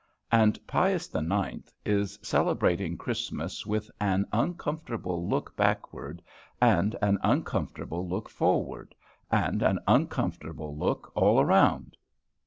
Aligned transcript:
And 0.31 0.59
Pius 0.65 1.13
IX. 1.13 1.71
is 1.85 2.17
celebrating 2.23 2.97
Christmas 2.97 3.67
with 3.67 3.91
an 3.99 4.25
uncomfortable 4.33 5.29
look 5.29 5.55
backward, 5.55 6.23
and 6.59 6.95
an 7.03 7.19
uncomfortable 7.21 8.09
look 8.09 8.27
forward, 8.27 8.95
and 9.31 9.61
an 9.61 9.77
uncomfortable 9.87 10.75
look 10.75 11.11
all 11.15 11.39
around. 11.39 11.97